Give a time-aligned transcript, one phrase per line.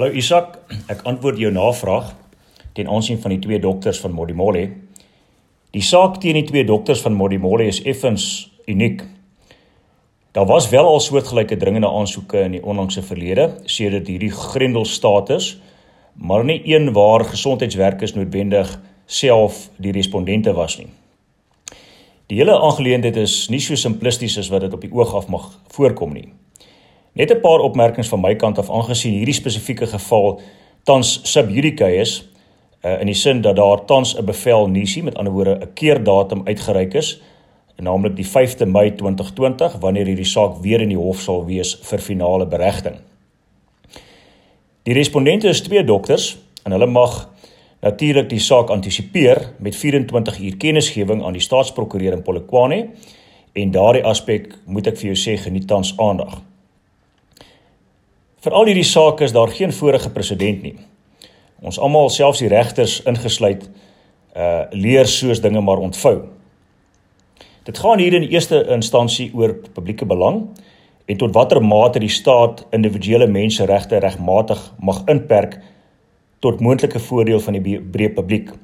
[0.00, 0.54] Hallo Isak,
[0.88, 2.14] ek antwoord jou navraag
[2.72, 4.62] ten aansien van die twee dokters van Modimolle.
[5.76, 8.24] Die saak teen die twee dokters van Modimolle is effens
[8.64, 9.04] uniek.
[10.32, 15.52] Daar was wel al soortgelyke dringende aansoeke in die onlangse verlede sedert hierdie grendel status,
[16.16, 18.72] maar nie een waar gesondheidswerkers noodwendig
[19.04, 20.88] self die respondente was nie.
[22.32, 25.52] Die hele aangeleentheid is nie so simplisties as wat dit op die oog af mag
[25.76, 26.30] voorkom nie.
[27.12, 30.40] Net 'n paar opmerkings van my kant af aangesien hierdie spesifieke geval
[30.84, 32.30] tans sub judice is
[32.84, 36.40] uh, in die sin dat daar tans 'n bevel nisie met ander woorde 'n keerdatum
[36.44, 37.20] uitgereik is
[37.80, 42.02] naamlik die 5de Mei 2020 wanneer hierdie saak weer in die hof sal wees vir
[42.02, 43.00] finale beregting.
[44.82, 46.34] Die respondente is twee dokters
[46.64, 47.28] en hulle mag
[47.80, 52.80] natuurlik die saak antisipeer met 24 uur kennisgewing aan die staatsprokureur in Polokwane
[53.52, 56.40] en daardie aspek moet ek vir jou sê geniet tans aandag.
[58.40, 60.76] Vir al hierdie sake is daar geen vorige presedent nie.
[61.60, 63.66] Ons almal, selfs die regters ingesluit,
[64.32, 66.22] uh leer soos dinge maar ontvou.
[67.68, 70.46] Dit gaan hier in die eerste instansie oor publieke belang
[71.04, 75.58] en tot watter mate die staat individuele menseregte regmatig mag inperk
[76.40, 78.54] tot moontlike voordeel van die breë publiek.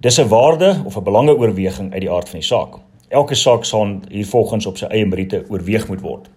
[0.00, 2.78] Dis 'n waarde of 'n belangeoorweging uit die aard van die saak.
[3.08, 6.30] Elke saak sal hier volgens op sy eie meriete oorweeg moet word.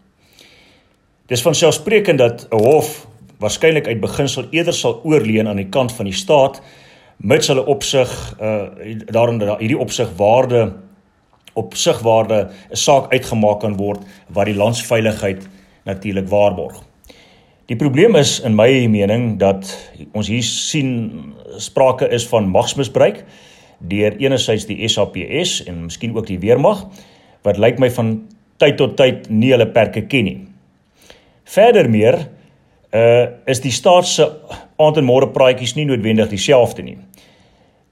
[1.29, 5.91] Dis van selfsprekend dat 'n hof waarskynlik uit beginsel eerder sal oorleen aan die kant
[5.91, 6.61] van die staat
[7.17, 8.65] mits hulle opsig uh
[9.05, 10.73] daarin dat hierdie opsig waarde
[11.53, 15.47] opsigwaarde 'n saak uitgemaak kan word wat die landsveiligheid
[15.83, 16.81] natuurlik waarborg.
[17.65, 21.13] Die probleem is in my mening dat ons hier sien
[21.57, 23.25] sprake is van magsmisbruik
[23.77, 26.87] deur enerzijds die SAPS en miskien ook die weermag
[27.41, 30.48] wat lyk my van tyd tot tyd nie hulle perke ken nie.
[31.49, 32.27] Verder meer
[32.93, 34.25] uh is die staat se
[34.81, 36.97] aand en môre praatjies nie noodwendig dieselfde nie.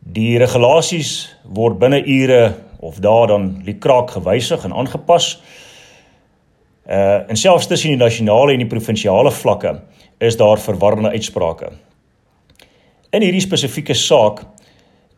[0.02, 1.12] Die regulasies
[1.58, 2.42] word binne ure
[2.86, 5.32] of dae dan liekraak gewysig en aangepas.
[6.86, 9.74] Uh en selfs tussen die nasionale en die provinsiale vlakke
[10.22, 11.72] is daar verwarrende uitsprake.
[13.14, 14.44] In hierdie spesifieke saak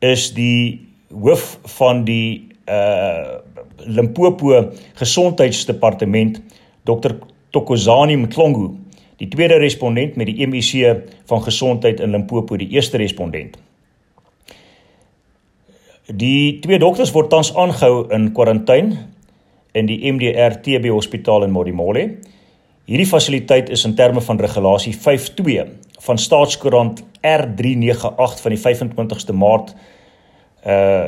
[0.03, 3.40] is die hoof van die uh
[3.80, 4.63] Limpopo
[5.00, 6.42] Gesondheidsdepartement
[6.84, 7.16] Dr
[7.52, 8.70] Tokozani Mklongu,
[9.20, 13.58] die tweede respondent met die MEC van gesondheid in Limpopo, die eerste respondent.
[16.10, 18.98] Die twee dokters word tans aangehou in kwarantyne
[19.78, 22.06] in die MDR TB Hospitaal in Modimolle.
[22.90, 25.68] Hierdie fasiliteit is in terme van regulasie 52
[26.00, 29.76] van Staatskoerant R398 van die 25ste Maart
[30.66, 31.08] uh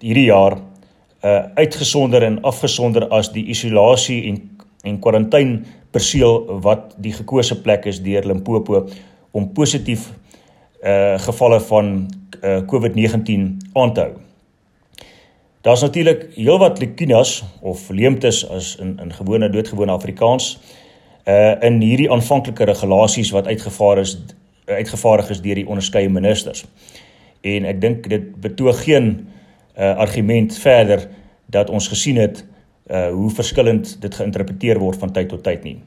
[0.00, 4.38] hierdie jaar uh uitgesonder en afgesonder as die isolasie en
[4.82, 5.60] en kwarantyne
[5.90, 8.86] perseel wat die gekose plek is deur Limpopo
[9.30, 10.10] om positief
[10.80, 12.08] uh gevalle van
[12.40, 14.12] uh COVID-19 aan te hou.
[15.60, 20.58] Daar's natuurlik heelwat lekinas of leemtes as in in gewone doodgewone Afrikaans
[21.26, 24.18] uh in hierdie aanvanklike regulasies wat uitgevaar is
[24.66, 26.64] uitgevaardig is deur die onderskeie ministers.
[27.40, 29.28] En ek dink dit betoog geen
[29.76, 31.08] uh argument verder
[31.46, 32.44] dat ons gesien het
[32.90, 35.78] uh hoe verskillend dit geïnterpreteer word van tyd tot tyd nie.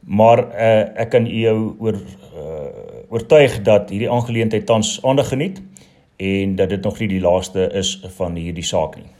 [0.00, 2.70] Maar uh ek kan jou oor uh
[3.12, 5.60] oortuig dat hierdie aangeleentheid tans aandag geniet
[6.16, 9.10] en dat dit nog nie die laaste is van hierdie saak nie.